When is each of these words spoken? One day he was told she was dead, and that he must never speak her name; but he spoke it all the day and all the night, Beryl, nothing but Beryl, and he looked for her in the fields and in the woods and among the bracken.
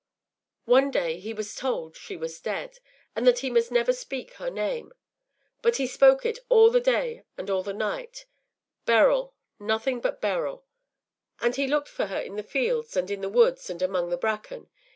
One 0.65 0.89
day 0.89 1.19
he 1.19 1.31
was 1.31 1.53
told 1.53 1.95
she 1.95 2.17
was 2.17 2.41
dead, 2.41 2.79
and 3.15 3.27
that 3.27 3.41
he 3.45 3.51
must 3.51 3.71
never 3.71 3.93
speak 3.93 4.31
her 4.37 4.49
name; 4.49 4.93
but 5.61 5.75
he 5.75 5.85
spoke 5.85 6.25
it 6.25 6.39
all 6.49 6.71
the 6.71 6.79
day 6.81 7.23
and 7.37 7.51
all 7.51 7.61
the 7.61 7.71
night, 7.71 8.25
Beryl, 8.87 9.35
nothing 9.59 9.99
but 10.01 10.19
Beryl, 10.19 10.65
and 11.39 11.55
he 11.55 11.67
looked 11.67 11.87
for 11.89 12.07
her 12.07 12.19
in 12.19 12.35
the 12.35 12.41
fields 12.41 12.97
and 12.97 13.11
in 13.11 13.21
the 13.21 13.29
woods 13.29 13.69
and 13.69 13.79
among 13.79 14.09
the 14.09 14.17
bracken. 14.17 14.71